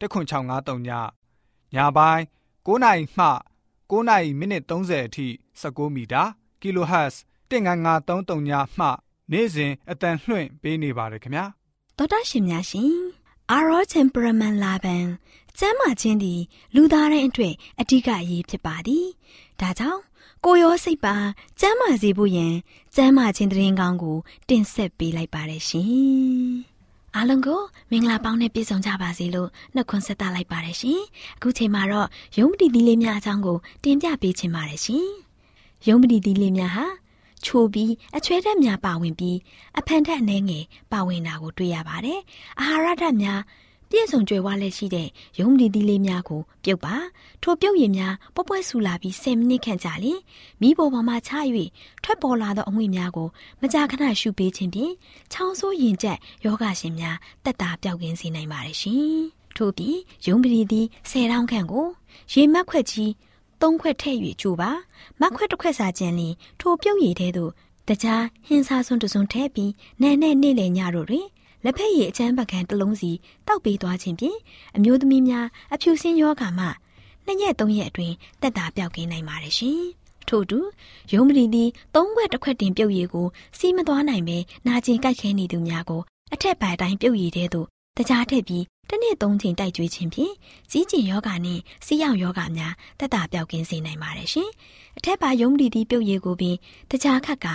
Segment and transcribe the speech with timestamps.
[0.00, 0.90] 10653ည
[1.74, 2.22] ညပိုင်း
[2.66, 3.26] 9နာရီမှ
[3.90, 5.26] 9နာရီမိနစ်30အထိ
[5.60, 6.22] 16မီတာ
[6.62, 7.14] kHz
[7.50, 8.86] 19533ညမှ
[9.32, 11.44] နေ့စဉ်အတန်လှွင့်ပေးနေပါတယ်ခင်ဗျာ
[11.98, 12.94] တော်တာရှင်များရှင်
[13.50, 15.06] အာရောချင်ပရမန်လာဘန်
[15.58, 16.40] ကျမ်းမာခြင်းသည်
[16.74, 19.06] လူသားတိုင်းအတွက်အဓိကအရေးဖြစ်ပါသည်
[19.60, 20.02] ဒါကြောင့်
[20.44, 21.16] ကိုရောစိတ်ပါ
[21.60, 22.54] ကျမ်းမာစေဖို့ယင်
[22.94, 26.64] ကျမ်းမာခြင်းတရင်ကောင်းကို တင်ဆက်ပေးလိုက်ပါတယ်ရှင်။
[27.16, 31.00] အားလုံးကိုမင်္ဂလာပေါင်းနဲ့ပြည့်စုံကြပါစေလို့နှုတ်ခွန်းဆက်သလိုက်ပါတယ်ရှင်။
[31.36, 35.06] အခုချိန်မှာတော့ယုံပတိသီးလေးများအကြောင်းကိုတင်ပြပေးချင်ပါတယ်ရှင်။
[35.88, 36.86] ယုံပတိသီးလေးများဟာ
[37.44, 39.38] ချိုပြီးအချွဲဓာတ်များပါဝင်ပြီး
[39.78, 42.20] အဖန်ထက်အနှဲငယ်ပါဝင်တာကိုတွေ့ရပါတယ်။
[42.60, 43.40] အာဟာရဓာတ်များ
[43.90, 46.96] ပြည့်စုံကြွယ်ဝလက်ရှိတဲ့ရုံးဒီသီးလေးများကိုပြုတ်ပါ
[47.42, 50.20] ထိုပြုတ်ရည်များပွပွဆူလာပြီး10မိနစ်ခန့်ကြာလျင်
[50.60, 51.32] မိဘပေါ်မှာချ၍
[52.02, 53.28] ထွက်ပေါ်လာသောအငွေ့များကို
[53.62, 54.94] မကြာခဏရှုပေးခြင်းဖြင့်
[55.32, 59.22] ချောင်းဆိုးရင်ကျက်ယောဂရှင်များတက်တာပြောက်ကင်းစေနိုင်ပါတယ်ရှင်
[59.56, 61.86] ထို့ပြီးရုံးပရီသည်10တောင်းခန့်ကို
[62.32, 63.12] ရေမက်ခွက်ကြီး
[63.60, 64.70] သုံးခွက်ထည့်၍ကျူပါ
[65.20, 67.52] မက်ခွက်တစ်ခွက်စာကျန်လျင်ထိုပြုတ်ရည်ထဲသို့
[67.88, 71.26] တကြားဟင်းစားစွန်းတစွန်းထည့်ပြီးနန်းနဲ့နေ့လည်ညတို့တွင်
[71.64, 73.10] လက်ဖက်ရည်အချမ်းပကံတစ်လုံးစီ
[73.46, 74.38] တောက်ပေးသွားခြင်းဖြင့်
[74.76, 76.66] အမျိုးသမီးများအဖြူစင်းယောဂါမှ
[77.26, 79.82] နှစ်ရက်သုံးရက်အတွင်းတက်တာပြောက်ကင်းနိုင်ပါတယ်ရှင်။
[80.28, 80.58] ထို့တူ
[81.12, 83.26] ရုံးမရီသည်သုံးခွက်တစ်ခွက်တင်ပြုတ်ရည်ကို
[83.58, 86.02] စီးမသွားနိုင်ပဲနာကျင်ကြိုက်ခဲနေသူများကို
[86.32, 90.32] အထက်ပိုင်းတိုင်းပြုတ်ရည်တဲ့သို့တကြားထက်ပြီး တစ်နှစ်သုံးချိန်တိုက်ကြွေးခြင်းဖြင့်
[90.70, 94.50] ကြီးကျင်ယောဂါနှင့်စီးရောင်ယောဂါများတက်တာပြောက်ကင်းစေနိုင်ပါတယ်ရှင်။
[94.98, 96.56] အထက်ပါယုံမလီသည့်ပြုတ်ရည်ကိုပင်
[96.90, 97.46] တကြားခတ်က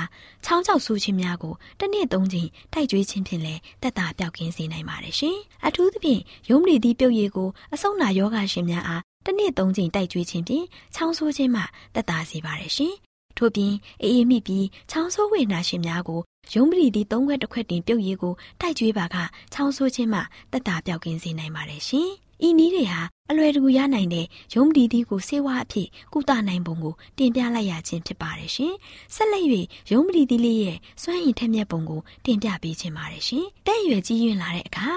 [0.46, 5.38] ချောင်းချောက်ဆူခြင်းများကိုတစ်နှစ်သုံးချိန်တိုက်ကြွေးခြင်းဖြင့်လည်းတက်တာပြောက်ကင်းစေနိုင်ပါတယ်ရှင်။
[5.68, 11.62] အထူးသဖြင့်ယုံမလီသည့်ပြုတ်ရည်ကိုအဆုတ်နာယောဂါရှင်များအားတစ်နှစ်သုံးချိန်တိုက်ကြွေးခြင်းဖြင့်ချောင်းဆိုးခြင်းမှ
[11.96, 12.94] တက်တာစေပါတယ်ရှင်။
[13.38, 13.74] ထို့ပြင်
[14.04, 16.22] အေးအေးမိပြီးချောင်းဆိုးဝေနာရှင်များကို
[16.56, 19.16] ရုံးပရီသည်သုံးခွက်တစ်ခွက်တင်ပြုတ်ရည်ကိုတိုက်ကျွေးပါက
[19.54, 20.20] ချောင်းဆိုးခြင်းမှ
[20.52, 22.10] တက်တာပြောက်ကင်းစေနိုင်ပါတယ်ရှင်။
[22.48, 28.74] ဤနည်းတွေဟာအလွယ်တကူရနိုင်တဲ့ရုံးပရီသည်ကိုစေဝါအဖြစ်ကုသနိုင်ပုံကိုတင်ပြလိုက်ရခြင်းဖြစ်ပါတယ်ရှင်။
[29.16, 29.46] ဆက်လက်၍
[29.92, 34.90] ရုံးပရီသည်လေးရဲ့စွမ်းရည်ထက်မြက်ပုံကိုတင်ပြပေးခြင်းပါတယ်ရှင်။တဲ့ရွယ်ကြီးရင်လာတဲ့အခါ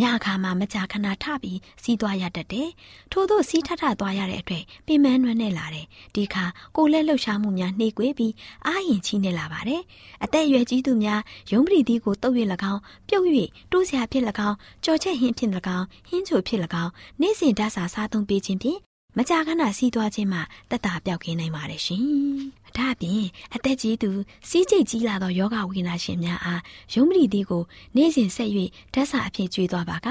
[0.00, 2.68] ညအခါမှာမကြာခဏထပြီးစီးသွားရတတ်တယ်။
[3.12, 6.44] ထို့သောစီးထထသွားရတဲ့အတွက်ပင်မနှွမ်းနဲ့လာတယ်။ဒီခါ
[6.76, 8.32] ကိုလက်လှုပ်ရှားမှုများနှိကွေးပြီး
[8.66, 9.82] အာရင်ချီနေလာပါတယ်။
[10.24, 11.20] အသက်အရွယ်ကြီးသူများ
[11.52, 12.34] ရုံးပရိသီကိုတုပ်၍၎
[12.72, 13.26] င်းပြုတ်၍
[13.72, 18.85] တိုးစရာဖြစ်၎င်းကြော်ချက်ဟင်းဖြစ်၎င်းဟင်းချိုဖြစ်၎င်းနေ့စဉ်ဓာတ်စာစားသုံးပေးခြင်းဖြင့်
[19.18, 20.40] မကြာခဏစီးသွားခြင်းမှ
[20.70, 22.04] တက်တာပြောက်ခင်းနိုင်ပါတယ်ရှင်။
[22.76, 24.10] ဒါ့အပြင်အသက်ကြီးသူ
[24.48, 26.62] စီးကျိတ်ကြီးလာသောယောဂဝိနာရှင်များအား
[26.94, 27.62] ယုံမလီသည်ကို
[27.96, 28.50] နေ့စဉ်ဆက်၍
[28.94, 30.08] ဓာတ်စာအဖြစ်ကျွေးသွားပါက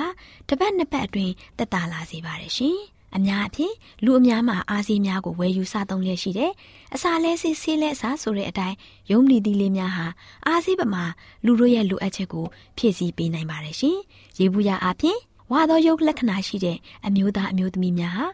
[0.50, 2.78] တပတ်နှစ်ပတ်အတွင်းတက်တာလာစေပါတယ်ရှင်။
[3.16, 3.74] အများအဖြစ်
[4.06, 6.52] လူအများမှာအာစီများကိုဝယ်ယူစားသုံးလျက်ရှိတယ်။
[6.96, 8.76] အစာလဲဆေးဆေးလဲအစာဆိုတဲ့အတိုင်း
[9.12, 10.08] ယုံမလီသည်လေးများဟာ
[10.48, 11.04] အာစီပမာ
[11.46, 12.46] လူတို့ရဲ့လိုအပ်ချက်ကို
[12.78, 13.98] ဖြည့်ဆည်းပေးနိုင်ပါတယ်ရှင်။
[14.40, 15.18] ရေဘူးရအဖြစ်
[15.52, 16.78] ဝါသောယုတ်လက္ခဏာရှိတဲ့
[17.08, 18.26] အမျိုးသားအမျိုးသမီးများဟာ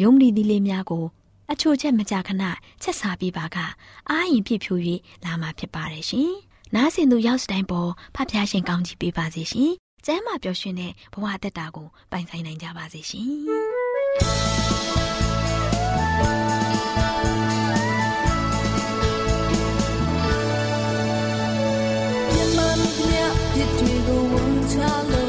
[0.00, 1.04] ယုံမလီသီးလေးများကို
[1.52, 2.44] အချို့ချက်မကြာခဏ
[2.82, 3.56] ချက်စားပြီးပါက
[4.10, 4.74] အာရင်ပြည့်ဖြူ၍
[5.24, 6.32] လာမှာဖြစ်ပါတယ်ရှင်။
[6.74, 9.72] နားဆင်သူရောက်စတိုင်းပေါ်ဖဖျားရှင်ကောင်းကြီးပေးပါစေရှင်။
[10.06, 13.30] ကျမ်းမာပျော်ရွှင်တဲ့ဘဝတက်တာကိုပိုင်ဆိုင်နိုင်ကြပါစေရှင်။
[23.52, 24.74] ပြစ်တွေကိုဝန်ချ
[25.10, 25.25] လို့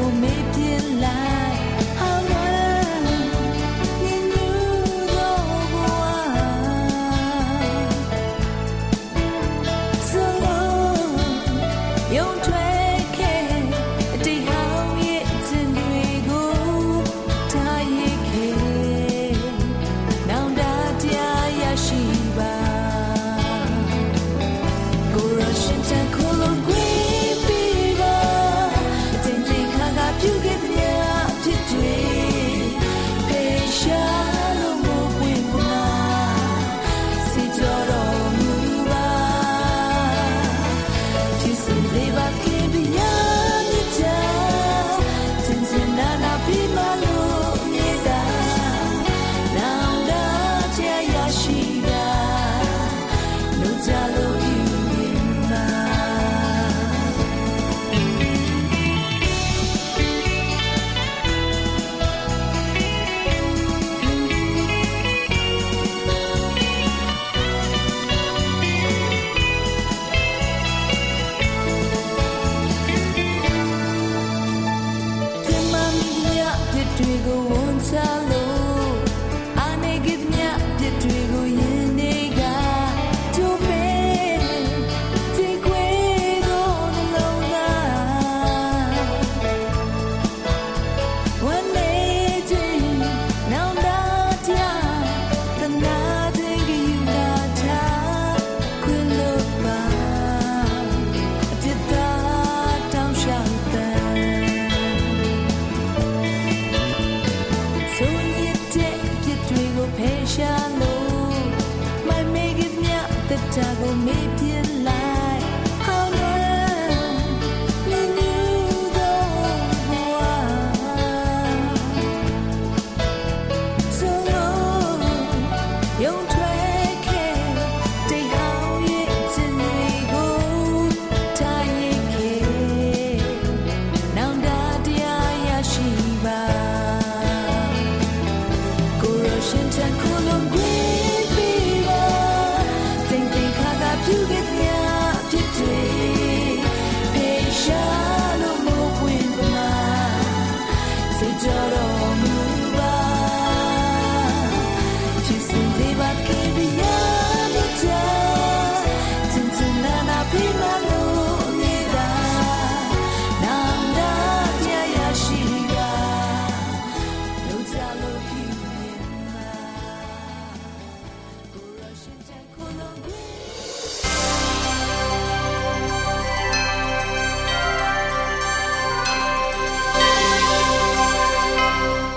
[0.00, 0.47] 我没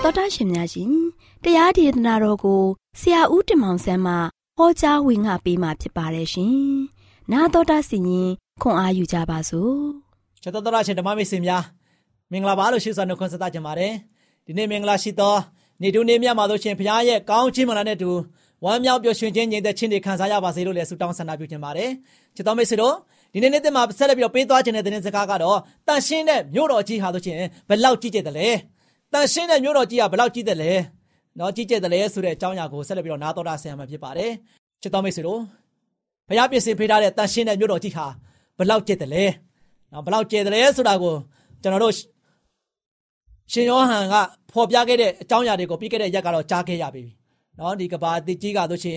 [0.04, 0.92] တော်တာရှင်များရှင်
[1.44, 2.62] တရားဒေသနာတော်ကို
[3.00, 4.14] ဆရာဦးတင်မောင်ဆန်းမှ
[4.56, 6.56] ဟောကြားဝင်ငါပေးมาဖြစ်ပါတယ်ရှင်။
[7.32, 8.30] နာတော်တာစီရင်
[8.62, 9.76] ခွန်အားယူကြပါစို့။
[10.42, 11.62] ချက်တော်တော်ရှင်ဓမ္မမိတ်ဆွေများ
[12.32, 13.92] မင်္ဂလာပါလို့ရှိစွာနှုတ်ခွန်းဆက်သကြပါတယ်။
[14.46, 15.36] ဒီနေ့မင်္ဂလာရှိသော
[15.82, 18.10] နေ့တူနေ့မြတ်မှာလို့ရှင်ဘုရားရဲ့ကောင်းချီးမင်္ဂလာနဲ့တူ
[18.64, 21.90] ဝမ်းမြောက်ပျော်ရွှင်ခြင်းညီတဲ့ချင်းတွေခံစားရပါစေလို့လည်းဆုတောင်းဆန္ဒပြုချင်ပါတယ်။
[22.36, 22.94] ချက်တော်မိတ်ဆွေတို့
[23.32, 27.36] ဒီနေ့နေ့သစ်မှာဆက်လက်ပြီးတော့ပေးသွားခြင်းတဲ့သတင်းစကားကတော့တန်ရှင်းတဲ့မြို့တော်ကြီးဟာလို့ရှင်
[27.68, 28.48] ဘယ်လောက်ကြီးကျယ်တယ်လဲ။
[29.12, 30.72] တန်ရှင်းတဲ့မြို့တော်ကြီးကဘယ်လောက်ကြီးတယ်လဲ
[31.38, 34.32] နော်ကြီးကျယ်တယ်လဲဆိုတဲ့အကြောင်းအရာကိုဆက်လက်ပြီးတော့နားတော်တာဆရာမှာဖြစ်ပါတယ်
[34.82, 35.40] ချစ်တော်မိတ်ဆွေတို့
[36.28, 38.06] ဘုရားပြင်ဆင်ပေးထားတဲ့တန်ရှင်းတဲ့မြို့တော်ကြီးဟာ
[38.58, 39.24] ဘယ်လောက်ကျယ်တယ်လဲ
[39.92, 41.14] နော်ဘယ်လောက်ကျယ်တယ်လဲဆိုတာကို
[41.62, 41.94] ကျွန်တော်တို့
[43.52, 44.14] ရှင်ယောဟန်က
[44.52, 47.04] ဖော်ပြခဲ့တဲ့အကြောင်းအရာတွေကိုပြီးခဲ့တဲ့ရက်ကတော့ကြားခဲ့ရပြီ
[47.58, 48.96] နော်ဒီကဘာတိကြီးကဆိုရှင်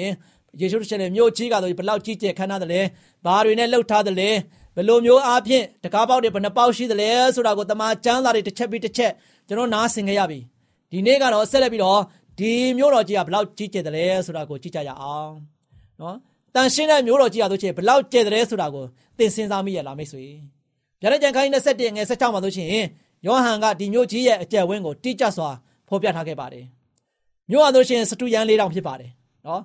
[0.60, 2.82] ယေရှုရှင်ရဲ့မြို့ကြီးကဆိုဘယ်လောက်ကြီးကျယ်ခမ်းနားတယ်လဲ
[3.26, 4.30] ဘာတွေနဲ့လှုပ်ထားတယ်လဲ
[4.76, 9.12] ဘယ်လိုမျိုးအားဖြင့်တကားပေါက်တွေဘယ်နှပေါက်ရှိတယ်လဲဆိုတာကိုတမန်ကျမ်းစာတွေတစ်ချက်ပြီးတစ်ချက်
[9.48, 10.40] ကျွန်တော်နားဆင်ခဲ့ရပြီ
[10.92, 12.02] ဒီနေ့ကတော့ဆက်လက်ပြီးတော့
[12.40, 15.34] ဒီမျိုးတော်ကြီးကဘလောက်ကြီးကျယ်တယ်လဲဆိုတာကိုကြည့်ကြရအောင်
[16.02, 16.18] နော်
[16.56, 18.86] တန်ရှင်းတဲ့မျိုးတော်ကြီးကဆိုချင်ဘလောက်ကျယ်တယ်ဆိုတာကို
[19.18, 20.24] သင်စဉ်းစားမိရလားမိတ်ဆွေ
[21.02, 22.70] ဗျာဒိတ်ကြံခိုင်း27ငယ်16မှာဆိုရှင်
[23.26, 25.50] ယောဟန်ကဒီမျိုးကြီးရဲ့အကျယ်ဝင်းကိုတိကျစွာ
[25.88, 26.66] ဖော်ပြထားခဲ့ပါတယ်
[27.52, 29.12] မျိုးဟာဆိုရှင်စတူယန်လေးတောင်ဖြစ်ပါတယ်
[29.46, 29.62] နော်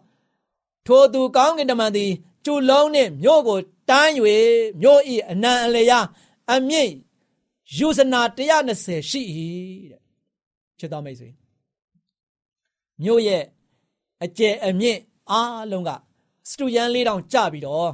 [0.87, 2.11] ထိုသူကောင်းကင်တမန်သည်
[2.45, 3.59] ကျူလုံးနှင့်မြို့ကို
[3.91, 4.11] တန်း၍
[4.81, 6.01] မြို့ဤအနံအလျာ
[6.53, 6.91] အမြင့်
[7.77, 8.21] ယူဇနာ
[8.67, 9.21] 120ရှိ၏
[9.91, 10.01] တဲ့
[10.79, 11.29] ချစ်တော်မိတ်ဆွေ
[13.03, 13.45] မြို့ရဲ့
[14.25, 15.01] အကျယ်အမြင့်
[15.31, 15.91] အားလုံးက
[16.49, 17.89] စတူယန်လေးတောင်ကြပြီးတော့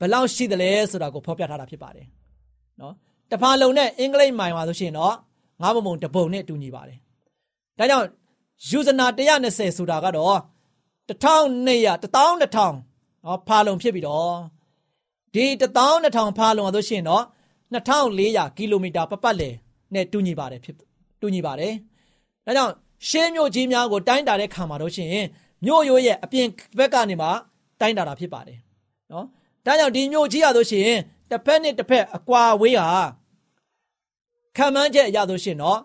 [0.00, 2.06] ဘယ်လောက်ရှိသလဲဆိုတာကိုဖော်ပြထားတာဖြစ်ပါတယ်
[2.80, 2.94] နော်
[3.30, 5.14] တဖာလုံနဲ့အင်္ဂလိပ်မိုင်ပါဆိုရှင်တော့
[5.62, 6.98] ငါးပုံပုံတပုံနဲ့တူညီပါတယ်
[7.78, 8.06] ဒါကြောင့်
[8.68, 10.38] ယူဇနာ120ဆိုတာကတော့
[11.08, 12.72] 1200 12000
[13.24, 14.36] နော်ဖာလုံဖြစ်ပြီးတော့
[15.34, 15.44] ဒီ
[15.86, 17.24] 12000ဖာလုံဆိုရှင်တော့
[17.74, 19.54] 2400ကီလိုမီတာပတ်ပတ်လည်
[19.94, 20.76] နဲ့တူညီပါတယ်ဖြစ်
[21.20, 21.72] တူညီပါတယ်။
[22.46, 22.72] ဒါကြောင့်
[23.08, 25.08] ရှင်းမြို့ကြီးများကိုတိုင်းတာတဲ့ခါမှာတော့ရှင်
[25.64, 26.46] မြို့ရိုးရဲ့အပြင်
[26.78, 27.28] ဘက်ကနေမှ
[27.80, 28.58] တိုင်းတာတာဖြစ်ပါတယ်။
[29.12, 29.26] နော်။
[29.66, 30.88] ဒါကြောင့်ဒီမြို့ကြီးရဆိုရှင်
[31.30, 32.88] တစ်ဖက်နဲ့တစ်ဖက်အကွာဝေးဟာ
[34.56, 35.78] ခံမှန်းချက်အရဆိုရှင်တော့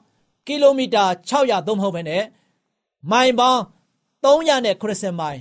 [0.47, 2.23] ကီလိုမီတာ600သုံးမဟုတ်ဘဲနဲ့
[3.11, 3.61] မိုင်ပေါင်း
[4.23, 5.39] 380မိုင်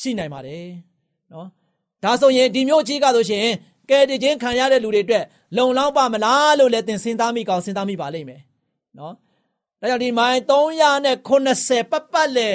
[0.00, 0.64] ရှိနိုင်ပါတယ်။
[1.32, 1.48] နော်။
[2.04, 3.46] ဒါဆိုရင်ဒီမြို့ကြီးကဆိုရှင်
[3.90, 5.24] ကယ်တင်ခြင်းခံရတဲ့လူတွေအတွက်
[5.56, 8.40] လုံလောက်ပါမလားလို့လည်းသင်စဉ်းစားမိကောင်းစဉ်းစားမိပါလိမ့်မယ်
[8.98, 9.14] နော်
[9.80, 12.48] ဒါကြောင့်ဒီမိုင်380ပတ်ပတ်လေ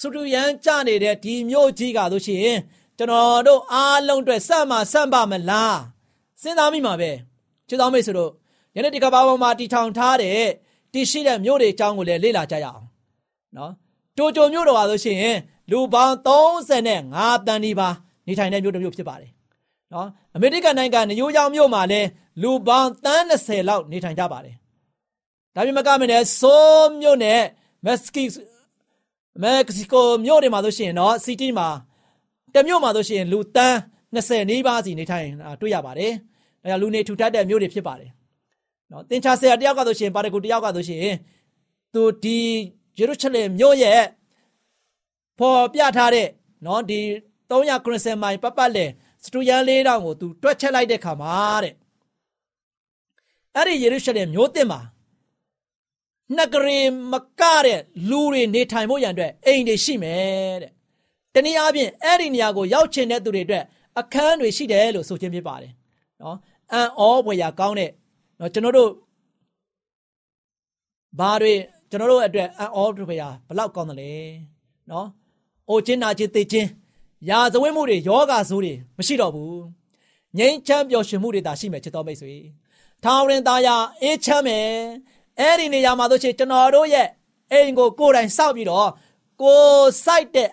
[0.00, 2.58] စုတူရန်ကြနေတဲ့ဒီမြို့ကြီးကဆိုရှင်
[2.98, 5.78] ကျွန်တော်တို့အားလုံးအတွက်စမှစမ်းပါမလား
[6.42, 7.10] စဉ်းစားမိမှာပဲ
[7.68, 8.30] ချစ်တော်မိတ်ဆွေတို့
[8.76, 10.38] ယနေ့ဒီကဘာပေါ်မှာတီထောင်ထားတဲ့
[10.92, 12.82] တရှိတဲ့မြို့တွေအကြောင်းကိုလည်းလေ့လာကြရအောင်
[13.56, 13.72] နော်
[14.18, 15.36] တိုတိုမြို့တော်ပါဆိုရှင်
[15.70, 16.14] လူပေါင်း
[16.66, 17.88] 35တန်းဒီပါ
[18.26, 19.30] နေထိုင်တဲ့မြို့တစ်မြို့ဖြစ်ပါတယ်
[19.92, 22.08] နော်အမေရိကန်နိုင်ငံနယူးယောက်မြို့မှာလည်း
[22.42, 24.54] လူပေါင်းတန်း20လောက်နေထိုင်ကြပါတယ်
[25.54, 27.40] ဒါပေမဲ့ကမနဲ့ဆိုးမြို့နဲ့
[27.86, 28.24] မက္ကဆီ
[29.42, 31.68] မက္ကဆီကိုမြို့တွေမှာဆိုရှင်တော့စီတီမှာ
[32.54, 33.76] တမြို့မှာဆိုရှင်လူတန်း
[34.14, 35.28] 20နီးပါးစီနေထိုင်
[35.60, 36.12] တွေ့ရပါတယ်
[36.62, 38.10] ဒါကြောင့်လူနေထူထပ်တဲ့မြို့တွေဖြစ်ပါတယ်
[38.92, 41.14] နော်တင်ချာဆရာတယောက်ကဆိုရှင်ပါရဂူတယောက်ကဆိုရှင်
[41.94, 42.38] သူဒီ
[42.98, 44.00] ယေရုရှလင်မြို့ရဲ့
[45.38, 46.28] ပေါ်ပြထားတဲ့
[46.66, 47.00] နော်ဒီ
[47.50, 48.90] 390မိုင်ပတ်ပတ်လည်
[49.24, 51.74] စတူယန်လေးတောင်ကိုသူတွက်ချက်လိုက်တဲ့ခါမှာတဲ့
[53.56, 54.80] အဲ့ဒီယေရုရှလင်မြို့သစ်မှာ
[56.36, 56.80] နှစ်ကရေ
[57.12, 60.72] မကတဲ့လူတွေနေထိုင်ဖို့ရန်အတွက်အိမ်တွေရှိမယ်တဲ့
[61.34, 63.64] တနည်းအားဖြင့်အဲ့ဒီနေရာကိုရောက်ချင်တဲ့သူတွေအတွက်
[64.00, 65.72] အခန်းတွေရှိတယ်လို့ဆိုခြင်းဖြစ်ပါတယ်
[66.22, 66.36] နော်
[66.72, 67.90] အန်အောဘွေရာကောင်းတဲ့
[68.40, 68.90] နော်ကျွန်တော်တို့
[71.18, 71.52] ဘာတွေ
[71.90, 74.12] ကျွန်တော်တို့အတွက်အန်အောဘွေရာဘလောက်ကောင်းတယ်လဲ
[74.90, 75.08] နော်
[75.68, 76.68] အိုချင်းနာချင်းသိချင်း
[77.28, 79.60] ရာဇဝတ်မှုတွေယောဂဆိုးတွေမရှိတော့ဘူး
[80.38, 82.34] ငြိမ်းချမ်းပျော်ရွှင်မှုတွေသာရှိမယ်ချစ်တော်မိတ်ဆွေ
[83.04, 83.68] ထောင်ရင်သားရ
[84.02, 84.66] အေးချမ်းမယ်
[85.38, 87.08] အဲ့ဒီနေရာမှာတို့ချေကျွန်တော်တို့ရဲ့
[87.52, 88.88] အိမ်ကိုကိုယ်တိုင်စောက်ပြီးတော့
[89.42, 89.62] ကို
[90.04, 90.50] စိုက်တဲ့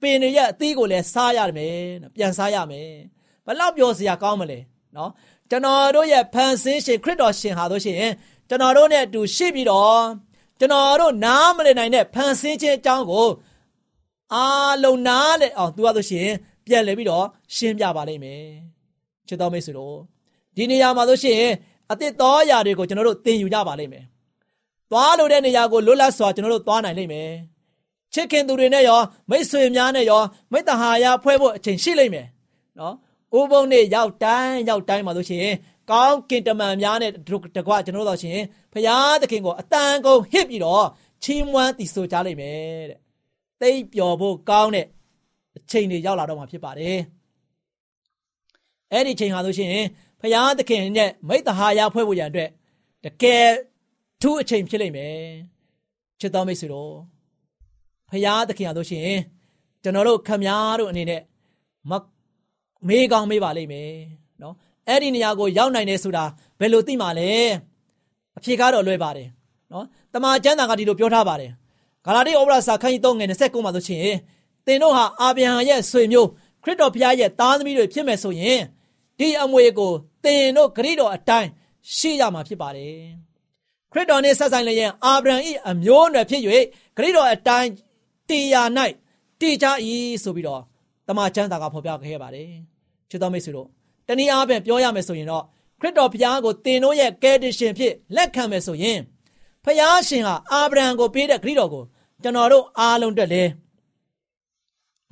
[0.00, 1.76] ပင်တွေရဲ့အသီးကိုလည်းစားရမယ်
[2.16, 2.88] ပြန်စားရမယ်
[3.46, 4.58] ဘလောက်ပြောစရာကောင်းမလဲ
[4.96, 5.10] နော်
[5.50, 7.96] ကျွန်တော်တို့ရဲ့ဖန်ဆင်းရှင်ခရစ်တော်ရှင်ဟာတို့ရှင်
[8.48, 10.00] ကျွန်တော်တို့နဲ့အတူရှိပြီးတော့
[10.58, 13.26] ကျွန်တော်တို့နားမလည်နိုင်တဲ့ဖန်ဆင်းခြင်းအကြောင်းကို
[14.34, 16.28] အားလုံးနားလေအောင်သူကဆိုရှင်
[16.66, 18.44] ပြန်လဲပြီးတော့ရှင်းပြပါလိမ့်မယ်
[19.28, 19.96] ချစ်တော်မိတ်ဆွေတို့
[20.56, 21.42] ဒီနေရာမှာဆိုရှင်
[21.90, 24.04] အသစ်သောအရာတွေကိုကျွန်တော်တို့သင်ယူကြပါလိမ့်မယ်
[24.90, 27.30] သွားလို့တဲ့နေရာကိုလွတ်လပ်စွာကျွန်တော်တို့သွားနိုင်လိမ့်မယ်
[28.14, 30.22] ချစ်ခင်သူတွေနဲ့ရောမိတ်ဆွေများနဲ့ရော
[30.52, 32.26] မိတ္တဟာယဖွဲ့ဖို့အချိန်ရှိလိမ့်မယ်
[32.78, 32.94] နော်
[33.38, 35.46] ဥပုံနဲ့ရောက်တိုင်းရောက်တိုင်းမှာဆိုရှင်
[35.90, 37.10] ကောင်းကင်တမန်များနဲ့
[37.56, 38.40] တကွကျွန်တော်တို့ဆိုရှင်
[38.72, 40.86] ဖရာသခင်ကိုအတန်ကုန်ဟစ်ပြီးတော့
[41.22, 43.01] ချီးမွမ်းတည်ဆိုကြလိမ့်မယ်တဲ့
[43.62, 44.86] သိပျော်ဖို့ကောင်းတဲ့
[45.56, 46.98] အချိန်တွေရောက်လာတော့မှာဖြစ်ပါတယ်
[48.92, 49.74] အဲ့ဒီချိန်ဟာဆိုရှင်
[50.20, 52.50] ဖရာသခင်နဲ့မိတ္တဟာယဖွဲ့ဖို့ရန်အတွက်
[53.04, 53.48] တကယ်
[54.22, 55.16] ထူးအချိန်ဖြစ်လိမ့်မယ်
[56.20, 56.92] ချစ်တော်မိတ်ဆွေတို့
[58.10, 59.10] ဖရာသခင်ဟာဆိုရှင်
[59.82, 61.22] ကျွန်တော်တို့ခမည်းတော်အနေနဲ့
[61.90, 61.92] မ
[62.88, 63.92] မေးကောင်းမေးပါလိမ့်မယ်
[64.42, 64.54] နော်
[64.88, 66.24] အဲ့ဒီနေရာကိုရောက်နိုင်တယ်ဆိုတာ
[66.60, 67.30] ဘယ်လိုသိမှာလဲ
[68.36, 69.28] အဖြေကတော့လွယ်ပါတယ်
[69.72, 71.52] နော်တမန်ကျမ်းစာကဒီလိုပြောထားပါတယ်
[72.06, 74.00] ဂါလာတိဩဝါဒစာခန်းကြီး3ငယ်29မှာဆိုရှင်
[74.66, 76.28] သင်တို့ဟာအာဗြဟံရဲ့ဆွေမျိုး
[76.62, 78.60] ခရစ်တော်ဘုရားရဲ့သားသမီးတွေဖြစ်မယ်ဆိုရင်
[79.18, 79.92] ဒီအမွေကို
[80.24, 81.48] သင်တို့ဂရိတော်အတိုင်း
[81.96, 82.96] ရှိရမှာဖြစ်ပါတယ်
[83.92, 85.36] ခရစ်တော်နဲ့ဆက်ဆိုင်လျင်အာဗြဟံ၏
[85.68, 86.42] အမျိုးအနွယ်ဖြစ်၍
[86.96, 87.70] ဂရိတော်အတိုင်း
[88.28, 88.68] တရား၌
[89.40, 89.66] တည်ကြ၏
[90.22, 90.62] ဆိုပြီးတော့
[91.08, 92.50] တမန်ကျမ်းစာကဖော်ပြခဲ့ပါတယ်
[93.10, 93.68] ချစ်တော်မိတ်ဆွေတို့
[94.08, 95.44] တနည်းအားဖြင့်ပြောရမယ်ဆိုရင်တော့
[95.80, 98.98] ခရစ်တော်ဘုရားကိုသင်တို့ရဲ့ကယ်တင်ရှင်ဖြစ်လက်ခံမယ်ဆိုရင်
[99.64, 101.84] ဖယားရှင်ဟာအာဗြဟံကိုပေးတဲ့ဂရိတော်ကို
[102.22, 103.42] ကျွန်တော်တို့အားလုံးတက်လဲ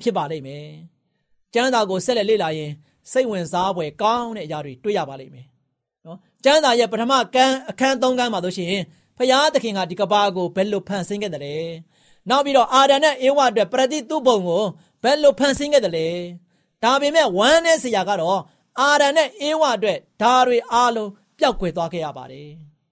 [0.02, 0.66] ဖြစ်ပါလိမ့်မယ်။
[1.54, 2.70] ကျမ်းစာကိုဆက်လက်လေ့လာရင်
[3.12, 5.46] စိတ်ဝင်စားဖွယ်ကောင်းတဲ့အရာတွေတွေ့ရပါလိမ့်မယ်။
[6.06, 8.82] နော်ကျမ်းစာရဲ့ပထမကန်းအခန်း၃ကန်းမှာဆိုရှင်
[9.16, 11.56] ဖယားသခင်ကဒီကဘာကိုဘယ်လိုဖန်ဆင်းခဲ့တယ်လဲ။
[12.28, 14.62] နောက်ပြီးတော့အာဒံနဲ့အေဝါအတွက်ပရတိသူ့ဘုံကို
[15.02, 16.06] ဘယ်လိုဖန်ဆင်းခဲ့တယ်လဲ။
[16.82, 18.40] ဒါပေမဲ့ဝမ်းနဲ့ဆရာကတော့
[18.80, 22.48] အာဒံနဲ့အေဝါအတွက်ဒါတွေအားလုံးပျောက်ကွယ်သွားခဲ့ရပါတယ်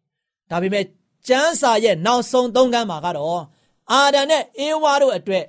[0.51, 0.85] ။ဒါပေမဲ့
[1.28, 3.42] ကျမ်းစာရဲ့နောက်ဆုံးသုံးကမ်းမှာကတော့
[3.92, 5.44] အာဒံနဲ့အေဝါတို့အတွက်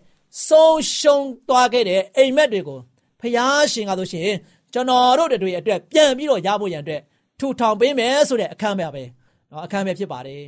[0.48, 2.78] ဆုံးရှုံးသွားခဲ့တဲ့အိမ်မက်တွေကို
[3.20, 4.30] ဖျားရှင်ကဆိုရှင်
[4.72, 7.00] ကျွန်တော်တို့တွေအတွက်ပြန်ပြီးတော့ရဖို့ရန်အတွက်
[7.38, 9.04] ထူထောင်ပေးမယ်ဆိုတဲ့အခမ်းအနားပဲ
[9.48, 10.42] เนาะအခမ်းအနားဖြစ်ပါတယ်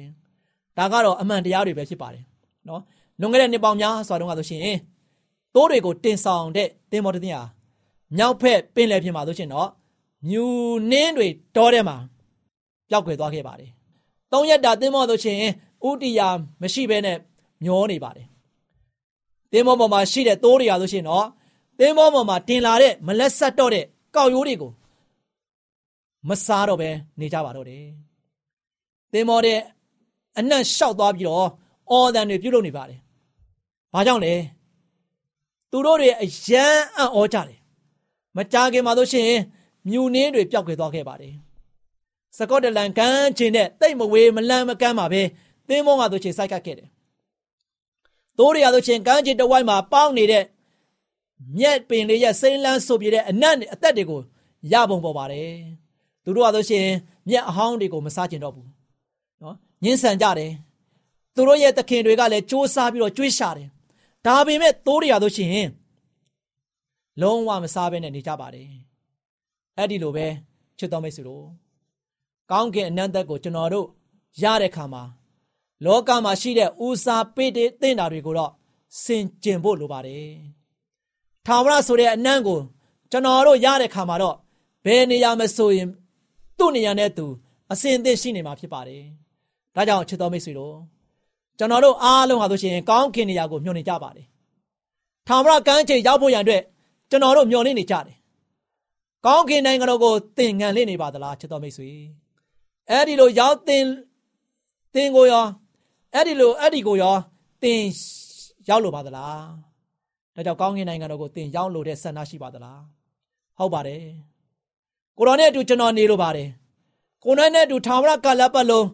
[0.78, 2.24] ဒါကတော့အမှန်တရားတွေပဲဖြစ်ပါတယ်
[2.66, 2.80] เนาะ
[3.20, 4.76] လွန်ခဲ့တဲ့နှစ်ပေါင်းများစွာတုန်းကဆိုရှင်
[5.54, 7.42] တိုးတွေကိုတင်ဆောင်တဲ့တင်မောတတင်ဟာ
[8.16, 9.68] မြောက်ဖက်ပင်လယ်ပြင်မှာဆိုရှင်တော့
[10.28, 10.44] မြူ
[10.90, 11.96] နှင်းတွေတောထဲမှာ
[12.90, 13.70] ပျောက်ကွယ်သွားခဲ့ပါတယ်
[14.31, 15.37] သုံးရက်တာတင်းမောဆိုရှင်
[15.87, 16.27] ဥတီယာ
[16.61, 17.17] မရှိဘဲနဲ့
[17.63, 18.27] မျောနေပါတယ်
[19.51, 21.27] တင်းမောပေါ်မှာရှိတဲ့တိုးတွေရဆိုရှင်တော့
[21.79, 23.85] တင်းမောပေါ်မှာတင်လာတဲ့မလက်ဆက်တော့တဲ့
[24.15, 24.71] ကောက်ရိုးတွေကို
[26.29, 27.85] မစားတော့ပဲနေကြပါတော့တယ်
[29.13, 29.59] တင်းမောတဲ့
[30.37, 31.47] အနက်လျှောက်သွားပြီးတော့
[31.91, 32.99] အော်တန်တွေပြုတ်လုပ်နေပါတယ်
[33.93, 34.33] ဘာကြောင့်လဲ
[35.71, 37.59] သူတို့တွေအယမ်းအံ့ဩကြတယ်
[38.37, 39.29] မကြခင်မှာဆိုရှင်
[39.87, 41.33] မြူနှင်းတွေပျောက်ကွယ်သွားခဲ့ပါတယ်
[42.37, 45.21] စကော့တလန်ကမ်းခြေနဲ့တိတ်မဝေးမလန့်မကမ်းပါပဲ
[45.67, 46.89] သင်းမောကဆိုချင်စိုက်ကတ်ခဲ့တယ်။
[48.37, 50.43] တိုးရရဆိုချင်ကမ်းခြေတဝိုက်မှာပေါင်းနေတဲ့
[51.57, 54.21] မြက်ပင်လေးရဲ့စိမ့်လန်းဆိုပြတဲ့အနက်အသက်တွေကို
[54.71, 55.51] ရပုံပေါ်ပါတယ်။
[56.23, 56.87] သူတို့ကဆိုရှင်
[57.29, 58.67] မြက်အဟောင်းတွေကိုမစားကျင်တော့ဘူး။
[59.41, 60.51] နော်ညှင်းဆန်ကြတယ်။
[61.35, 63.67] သူတို့ရဲ့သခင်တွေကလည်းစူးစမ်းပြီးတော့ကြွေးရှာတယ်။
[64.25, 65.69] ဒါပေမဲ့တိုးရရဆိုရှင်
[67.21, 68.69] လုံးဝမစားဘဲနဲ့နေကြပါတယ်။
[69.77, 70.27] အဲ့ဒီလိုပဲ
[70.77, 71.45] ချစ်တော်မိတ်ဆွေတို့
[72.51, 73.87] ကောင်းကင်အနန္တကိုကျွန်တော်တို့
[74.43, 75.03] ရတဲ့ခါမှာ
[75.85, 78.51] လောကမှာရှိတဲ့ဦးစားပေးတဲ့သင်တာတွေကိုတော့
[79.03, 80.29] စင်ကျင်ဖို့လိုပါတယ်။
[81.45, 82.59] ထာဝရဆိုတဲ့အနံ့ကို
[83.11, 84.35] ကျွန်တော်တို့ရတဲ့ခါမှာတော့
[84.85, 85.87] ဘယ်နေရာမဆိုရင်
[86.57, 87.25] သူ့နေရာနဲ့သူ
[87.71, 89.03] အစင်အသင့်ရှိနေမှာဖြစ်ပါတယ်။
[89.75, 90.75] ဒါကြောင့်ချစ်တော်မိတ်ဆွေတို့
[91.57, 94.25] ကျွန်တော်တို့အားလုံးဟာဆိုရှင်ကောင်းကင်နေရာကိုမျှော်နေကြပါတယ်။
[95.27, 96.63] ထာဝရကမ်းခြေရောက်ဖို့ရန်အတွက်
[97.09, 98.17] ကျွန်တော်တို့မျှော်လင့်နေကြတယ်။
[99.25, 101.91] ကောင်းကင်နိုင်ငံတော်ကိုသင်ငံလင့်နေပါသလားချစ်တော်မိတ်ဆွေ။
[102.91, 103.85] အဲ့ဒီလိုရောက်တင်
[104.93, 105.45] တင်ကိုရော
[106.13, 107.15] အဲ့ဒီလိုအဲ့ဒီကိုရော
[107.61, 107.81] သင်
[108.69, 109.43] ရောက်လို့ပါသလား
[110.35, 112.81] ဒါကြောင့်ကောင်းကင်နိုင်ငံတော်ကိုသင်ရောက်လို့တဲ့ဆန္ဒရှိပါသလား
[113.57, 114.03] ဟုတ်ပါတယ်
[115.17, 116.49] ကိုတော်နဲ့အတူကျွန်တော်နေလို့ပါတယ်
[117.23, 118.87] ကိုတော်နဲ့အတူထာဝရကာလပတ်လုံး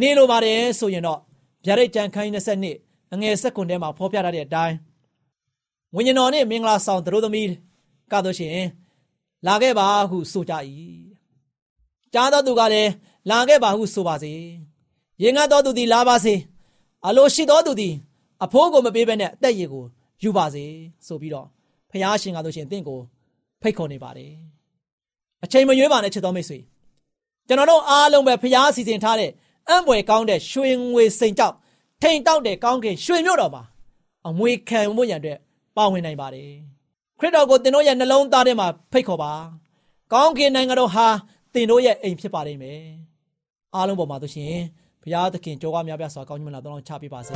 [0.00, 1.20] နေလို့ပါတယ်ဆိုရင်တော့
[1.64, 2.76] ဗျာဒိတ်ကြံခိုင်း20နှစ်
[3.12, 4.76] အငယ်၁၉ထဲမှာဖော်ပြထားတဲ့အတိုင်း
[5.94, 7.50] ဝိညာဉ်တော်နဲ့မင်္ဂလာဆောင်သူတို့သမီး
[8.12, 8.66] ကတို့ရှင်
[9.46, 10.54] လာခဲ့ပါဟုဆိုကြ၏
[12.12, 12.90] ကြားတော်သူကလည်း
[13.28, 14.32] လာခဲ့ပါဟုဆိုပါစေ
[15.22, 16.34] ရင်ငတ်တော်သူသည်လာပါစေ
[17.06, 17.94] အလိုရှိတော်သူသည်
[18.44, 19.84] အဖိုးကိုမပေးဘဲနဲ့အသက်ရည်ကို
[20.22, 20.64] ယူပါစေ
[21.06, 21.46] ဆိုပြီးတော့
[21.90, 23.00] ဖះရှင်ကတို့ရှင်တင့်ကို
[23.60, 24.32] ဖိတ်ခေါ်နေပါတယ်
[25.44, 26.58] အချိန်မရွေးပါနဲ့ချစ်တော်မိတ်ဆွေ
[27.48, 29.30] ကျွန်တော်တို့အားလုံးပဲဖះစီစဉ်ထားတဲ့
[29.68, 31.54] အံ့ဖွယ်ကောင်းတဲ့ရွှေငွေစိန်ကြောက်
[32.02, 33.62] ထိန်တောက်တဲ့ကောင်းကင်ရွှေမြို့တော်မှာ
[34.26, 35.38] အမွေခံမှုရန်အတွက်
[35.76, 36.50] ပါဝင်နိုင်ပါတယ်
[37.18, 39.32] ခရစ်တော်ကိုသင်တို့ရဲ့နှလုံးသားထဲမှာဖိတ်ခေါ်ပါ
[40.12, 41.06] ကောင်းကင်နိုင်ငံတော်ဟာ
[41.54, 42.80] သင်တို့ရဲ့အိမ်ဖြစ်ပါလိမ့်မယ်
[43.74, 44.54] အားလုံးပေါ်မှာတို့ရှင်
[45.02, 47.34] ဘုရားသခင်ကြောကားများပြစွာကောင်းချီးမင်္ဂလာတောင်းချပေးပါစေ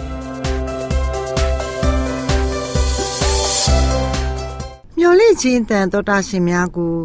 [4.99, 6.97] မျော်လင့်ခြင်းတန်တော်တာရှင်များကို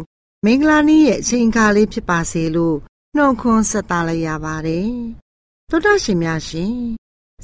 [0.44, 2.76] မင်္ဂလာနေ့ရဲ့အချိန်အခါလေးဖြစ်ပါစေလို့
[3.16, 4.90] နှုတ်ခွန်းဆက်သလိုက်ရပါတယ်
[5.70, 6.74] တော်တာရှင်များရှင်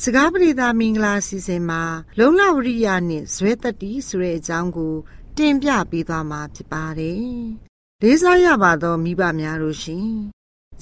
[0.02, 1.82] စကားပရိသမင်္ဂလာစီစဉ်မှာ
[2.18, 4.94] လုံလဝရိယနဲ့ဇွဲတတိဆိုတဲ့အကြောင်းကို
[5.36, 7.24] တင်ပြပေးသွားမှာဖြစ်ပါတယ်
[8.02, 10.10] လေးစားရပါသောမိဘများတို့ရှင်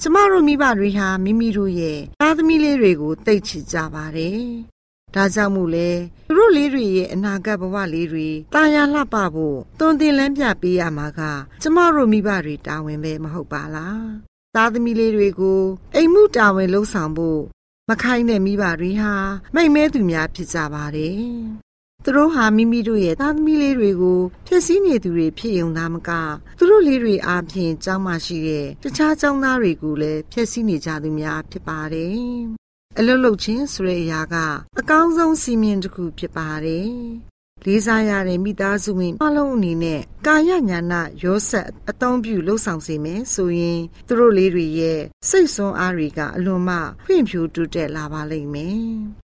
[0.01, 4.41] ကျမတို့မိဘတွေဟာမိမိတို့ရဲ့သားသမီးလေးတွေကိုတိတ်ချကြပါတယ်။
[5.15, 5.89] ဒါကြောင့်မို့လဲ
[6.27, 11.21] သူတို့လေးတွေရဲ့အနာဂတ်ဘဝလေးတွေတာယာလှပဖို့သွန်သင်လန်းပြပေးရမှာက
[11.61, 14.01] ကျမတို့မိဘတွေတာဝန်ပဲမဟုတ်ပါလား။
[14.55, 15.61] သားသမီးလေးတွေကို
[15.95, 17.41] အိမ်မှုတာဝန်လှုပ်ဆောင်ဖို့
[17.89, 19.13] မခိုင်းတဲ့မိဘတွေဟာ
[19.55, 21.64] မိတ်မဲသူများဖြစ်ကြပါတယ်
[22.07, 26.09] သူတို့ဟာမိမိတို့ရဲ့သားသမီးလေးတွေကိုဖျက်ဆီးနေသူတွေဖြစ်ုံသားမက
[26.57, 32.17] သူတို့လေးတွေအားဖြင့်ကျောင်းမှရှိတဲ့တခြားကျောင်းသားတွေကိုလည်းဖျက်ဆီးနေကြသူများဖြစ်ပါတယ်။
[32.97, 34.35] အလုတ်လုတ်ချင်းဆိုတဲ့အရာက
[34.79, 36.89] အကောင်းဆုံးစီမင်းတစ်ခုဖြစ်ပါတယ်။
[37.65, 48.79] လေးစားရတဲ့မိသားစုဝင်အလုံးအနေနဲ့ကာယညာနာရောဆက်အသုံးပြုလှုပ်ဆောင်စေမယ်ဆိုရင်သူတို့လေးတွေရဲ့စိတ်ဆွမ်းအားတွေကအလွန်မှဖွံ့ဖြိုးတိုးတက်လာပါလိမ့်မယ်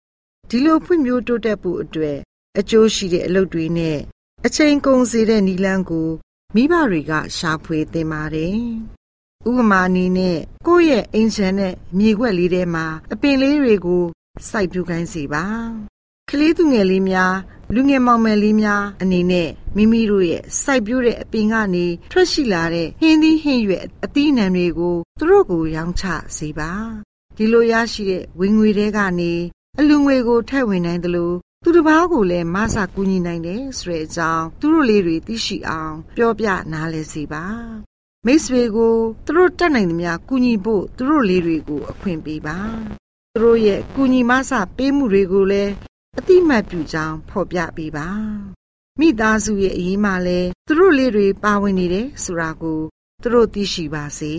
[0.49, 2.19] ။ဒီလိုဖွံ့ဖြိုးတိုးတက်ဖို့အတွက်
[2.59, 3.99] အကျိုးရှိတဲ့အလုပ်တွေနဲ့
[4.45, 6.09] အချိန်ကုန်စေတဲ့နီလန်းကို
[6.55, 8.57] မိဘတွေကရှာဖွေသင်ပါတယ်။
[9.47, 10.37] ဥပမာအနေနဲ့
[10.67, 14.03] ကိုယ့်ရဲ့အိမ်ခြံနဲ့မြေခွက်လေးထဲမှာအပင်လေးတွေကို
[14.49, 15.45] စိုက်ပျိုးခိုင်းစီပါ။
[16.29, 17.35] ကလေးသူငယ်လေးများ
[17.73, 26.03] လူငယ်မောင်မယ်လေးများအနေနဲ့မိမိတို့ရဲ့စိုက်ပျိုးတဲ့အပင်ကနေထွက်ရှိလာတဲ့ဟင်းသီးဟင်းရွက်အသီးနှံတွေကိုသူတို့ကိုရောင်းချ
[26.37, 26.71] စေပါ။
[27.35, 29.33] ဒီလိုရရှိတဲ့ဝင်ငွေတွေကနေ
[29.79, 31.35] အလူငွေကိုထည့်ဝင်နိုင်တယ်လို့
[31.67, 37.45] သူတစ်ပါးကိုလည်းမဆာကူညီနိုင်တယ်ဆိုတဲ့အကြောင်းသူတို့လေးတွေသိရှိအောင်ပြောပြနားလည်စေပါ
[38.25, 42.57] မိတ်ဆွေကိုသူတို့တတ်နိုင်သမျှကူညီဖို့သူတို့လေးတွေကိုအခွင့်ပေးပါ
[43.33, 45.71] သူတို့ရဲ့ကူညီမဆပေးမှုတွေကိုလည်း
[46.17, 48.07] အတိမတ်ပြုကြောင်းဖော်ပြပေးပါ
[48.99, 52.79] မိသားစုရဲ့အရေးမှလည်းသူတို့လေးတွေပါဝင်နေတယ်ဆိုတာကို
[53.21, 54.33] သူတို့သိရှိပါစေ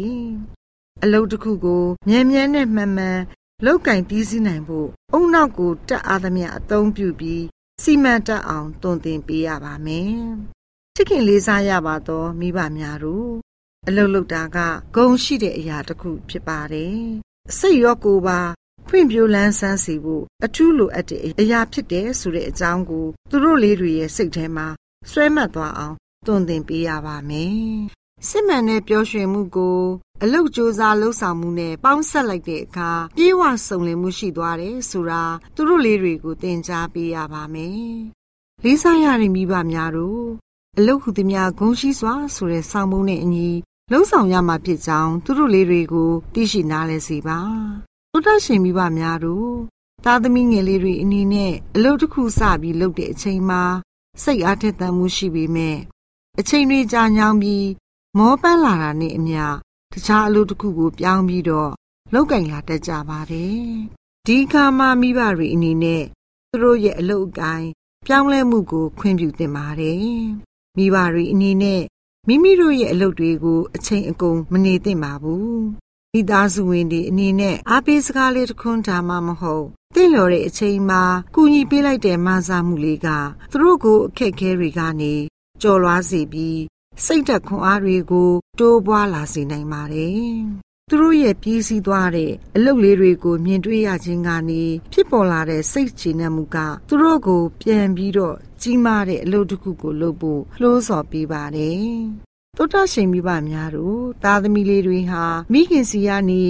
[1.03, 3.19] အလုပ်တစ်ခုကိုမြန်မြန်နဲ့မှန်မှန်
[3.65, 7.45] လောက်ကင်ပြီးစီးနိုင်ဖို့အုံနောက်ကိုတက်အားသမျှအသုံးပြုပြီး
[7.83, 10.15] စီမံတက်အောင်တွင်တင်ပေးရပါမယ်။
[10.95, 13.31] ချစ်ခင်လေးစားရပါသောမိဘများတို့
[13.87, 14.59] အလုတ်လုတ်တာက
[14.97, 16.99] ဂုံရှိတဲ့အရာတစ်ခုဖြစ်ပါတယ်။
[17.59, 18.41] စိတ်ရောကိုယ်ပါ
[18.89, 24.67] ဖွင့်ပြိုးလန်းဆန်းစီဖို့အထူးလိုအပ်တဲ့အရာဖြစ်တယ်ဆိုတဲ့အကြောင်းကိုသူတို့လေးတွေရဲ့စိတ်ထဲမှာ
[25.11, 27.57] ဆွဲမှတ်သွားအောင်တွင်တင်ပေးရပါမယ်။
[28.29, 29.81] စစ်မှန်တဲ့ပျော်ရွှင်မှုကို
[30.23, 35.23] အလုတ်ကြိုးစားလှုပ်ဆောင်မှုနဲ့ပေါင်းဆက်လိုက်တဲ့အခါပြေဝစုံလင်မှုရှိသွားတယ်ဆိုတာ
[35.55, 37.91] သူတို့လေးတွေကိုသင်ကြားပေးရပါမယ်။
[38.65, 40.25] လေးစားရတဲ့မိဘများတို့
[40.79, 43.51] အလုတ်ဟုသည်များဂုံရှိစွာဆိုတဲ့ဆောင်းပုံးနဲ့အညီ
[43.91, 47.39] လှုပ်ဆောင်ရမှာဖြစ်ကြောင်းသူတို့လေးတွေကိုသိရှိနားလည်စေပါ။
[48.13, 49.51] သုတရှင်မိဘများတို့
[50.05, 53.63] သားသမီးငယ်လေးတွေအနေနဲ့အလုတ်တစ်ခုစပြီးလုပ်တဲ့အချိန်မှာ
[54.23, 55.79] စိတ်အားထက်သန်မှုရှိပေမဲ့
[56.39, 57.67] အချိန်တွေကြာညောင်းပြီး
[58.19, 59.43] မောပန်းလာတာနဲ့အမျှ
[59.93, 61.71] တခြားအလုပ်တစ်ခုကိုပြောင်းပြီးတော့
[62.13, 63.61] လောက်ကင်လာတတ်ကြပါတယ်။
[64.27, 66.05] ဒီခါမှမိဘတွေအနေနဲ့
[66.51, 67.67] သူတို့ရဲ့အလုပ်အကိုင်
[68.07, 69.97] ပြောင်းလဲမှုကိုခွင့်ပြုသင့်ပါတယ်။
[70.77, 71.83] မိဘတွေအနေနဲ့
[72.29, 75.57] မိမိတို့ရဲ့အလုပ်တွေကိုအချိန်အကုန်မနေသင့်ပါဘူး။
[76.13, 81.03] မိသားစုဝင်တွေအနေနဲ့အားပေးစကားလေးတစ်ခွန်းထားမှမဟုတ်တင့်လျော်တဲ့အချိန်မှာ
[81.35, 83.09] ကူညီပေးလိုက်တဲ့မဆာမှုလေးက
[83.51, 85.15] သူတို့ကိုအခက်အခဲတွေကနေ
[85.63, 86.59] ကြော်လွားစေပြီး
[87.05, 90.37] စိတ်ဓာတ်ခွန်အားတွေကို တိုးပွားလာစေနိုင်ပါတယ်။
[90.91, 96.57] သူတို့ရဲ့ပြည့်စည်သွားတဲ့အလုပ်လေးတွေကို မြင်တွေ့ရခြင်းကနေဖြစ်ပေါ်လာတဲ့စိတ်ချနှံမှုက
[96.89, 101.87] သူတို့ကို ပြန်ပြီးတော့ကြီးမားတဲ့အလုပ်တစ်ခုကိုလုပ်ဖို့လှိုးဆော်ပေးပါတယ်။
[102.57, 106.43] သောတာရှင်မိဘများတို့သားသမီးလေးတွေဟာမိခင်စီကနေ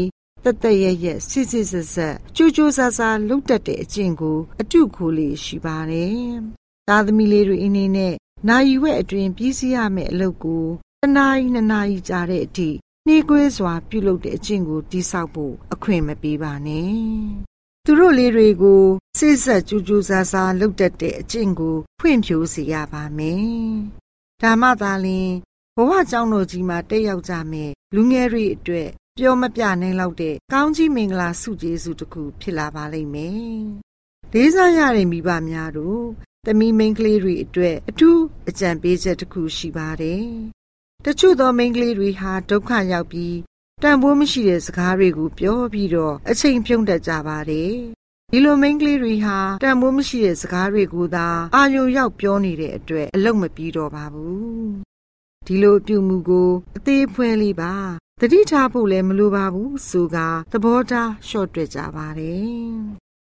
[0.45, 6.17] တတက်တက်ရရစစ်စစ်ဆက်ဆက်ကြိုးကြိုးစားစားလုပ်တတ်တဲ့အကျင့်ကို အတုခိုးလေးရှိပါတယ်။
[6.89, 8.15] သားသမီးလေးတွေအနေနဲ့
[8.49, 10.65] နာယီဝက်အတွင်ပြီးစီးရမယ့်အလုပ်ကို
[11.01, 12.71] တစ်နာရီနှစ်နာရီကြာတဲ့အထိ
[13.07, 16.91] နှေးကွေးစွာ ပြုလုပ်တဲ့အကျင့်ကိုတိဆောက်ဖို့အခွင့်မပေးပါနဲ့။
[17.85, 18.83] သူတို့လေးတွေကို
[19.19, 23.47] စိတ်ဆက်ကြိုးကြိုးစားစားလုပ်တတ်တဲ့အကျင့်ကိုဖွင့်ဖြိုးစေရပါမယ်။
[24.43, 25.31] ဒါမှသာလျှင်
[25.77, 33.57] ဘဝကျောင်းတော်ကြီးမှာတက်ရောက်ကြမယ်လူငယ်တွေအတွက်ပြောမပြနိုင်လောက်တဲ့ကောင်းကြီးမင်္ဂလာဆုကျေးဇူးတစ်ခုဖြစ်လာပါလိမ့်မယ်။
[34.33, 36.03] လေးစားရတဲ့မိဘများတို့
[36.49, 40.27] သမီးမိန်းကလေးတွေအတွက်အထူးအကြံပေးချက်တစ်ခုရှိပါတယ်။
[41.05, 43.37] တချို့သောမိန်းကလေးတွေဟာဒုက္ခရောက်ပြီး
[43.83, 47.73] တန်ဖိုးမရှိတဲ့စကားတွေကိုပြောပြီးတော့အချိန်ဖြုံးတတ်ကြပါတယ်။
[48.33, 54.67] ဒီလိုမိန်းကလေးတွေဟာတန်ဖိုးမရှိတဲ့စကားတွေကိုသာအာရုံရောက်ပြောနေတဲ့အတွက်အလုံးမပြီးတော့ပါဘူး။
[55.47, 57.75] ဒီလိုအပြုမှုကိုအသေးဖွင့်လေးပါ
[58.21, 60.17] တတိထားဖို့လည်းမလိုပါဘူးဆိုက
[60.53, 62.57] သဘောထားလျှော့တွက်ကြပါတယ်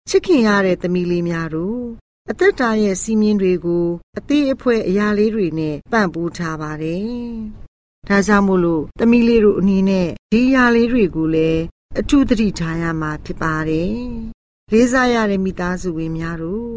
[0.09, 1.83] ချစ်ခင်ရတဲ့သမီးလေးများတို့
[2.31, 3.85] အသက်တာရဲ့စီမင်းတွေကို
[4.17, 7.03] အသေးအဖွဲအရာလေးတွေနဲ့ပန့်ပိုးထားပါတယ်
[8.07, 11.61] ဒါကြောင့်မို့လို့သမီးလေးတို့အနေနဲ့ဒီအရာလေးတွေကိုလည်း
[11.99, 13.91] အထူးသတိထားရမှာဖြစ်ပါတယ်
[14.71, 16.73] လေးစားရတဲ့မိသားစုဝင်များတို့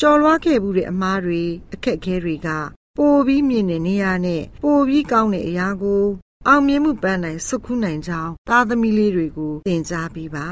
[0.00, 2.48] ကြော်လွားခဲ့မှုတဲ့အမားတွေအခက်အခဲတွေက
[2.96, 6.04] ပိုပြီးမြင့်တဲ့နေရာနဲ့ပိုပြီးကောင်းတဲ့အရာကို
[6.46, 10.48] အောင်မြင်မှုပန်းနိုင်စုခုနိုင်ကြောင်းသားသမီးလေးတွေကိုသင်ကြားပေးပါ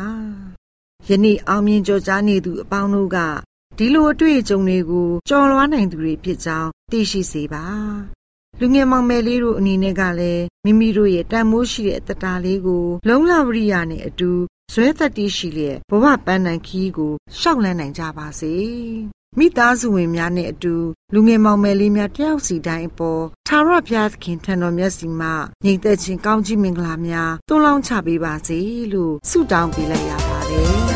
[1.09, 3.19] ယနေ့အောင်မြင်ကြော်ကြားနေသူအပေါင်းတို့က
[3.79, 7.65] ဒီလိုအတွေ့အကြုံတွေကိုကြော်လွားနိုင်သူတွေဖြစ်ကြောင်းသိရှိစေပါ
[8.61, 14.31] လူငယ်မောင်မယ်လေးတို့အနေနဲ့ကလည်းမိမိတို့ရဲ့တန်မိုးရှိတဲ့အတ္တလေးကို လုံလဝရိယနဲ့အတူ
[14.73, 18.55] ဇွဲသက်တည်ရှိလျက်ဘဝပန်းနိုင်ခီးကိုရှောက်လန်းနိုင်ကြပါစေ
[19.39, 20.75] မိသားစုဝင်များနဲ့အတူ
[21.15, 25.35] လူငယ်မောင်မယ်လေးများတယောက်စီတိုင်းအပေါ်သာရဘုရားသခင်ထံတော်မျက်စီမှာ
[25.65, 28.59] ညီသက်ချင်းကောင်းကြီးမင်္ဂလာများတွန်းလောင်းချပေးပါစေ
[28.93, 30.96] လို့ဆုတောင်းပေးလိုက်ရပါတယ်